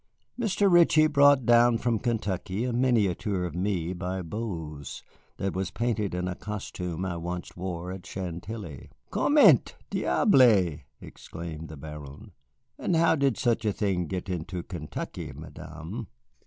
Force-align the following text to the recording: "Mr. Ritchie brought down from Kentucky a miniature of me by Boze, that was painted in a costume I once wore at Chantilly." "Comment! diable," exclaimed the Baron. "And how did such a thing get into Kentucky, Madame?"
"Mr. 0.39 0.65
Ritchie 0.67 1.05
brought 1.05 1.45
down 1.45 1.77
from 1.77 1.99
Kentucky 1.99 2.63
a 2.63 2.73
miniature 2.73 3.43
of 3.43 3.53
me 3.53 3.93
by 3.93 4.23
Boze, 4.23 5.03
that 5.37 5.53
was 5.53 5.69
painted 5.69 6.15
in 6.15 6.27
a 6.27 6.33
costume 6.33 7.05
I 7.05 7.17
once 7.17 7.55
wore 7.55 7.91
at 7.91 8.03
Chantilly." 8.07 8.89
"Comment! 9.11 9.75
diable," 9.91 10.79
exclaimed 10.99 11.69
the 11.69 11.77
Baron. 11.77 12.31
"And 12.79 12.95
how 12.95 13.15
did 13.15 13.37
such 13.37 13.63
a 13.63 13.71
thing 13.71 14.07
get 14.07 14.27
into 14.27 14.63
Kentucky, 14.63 15.33
Madame?" 15.33 16.07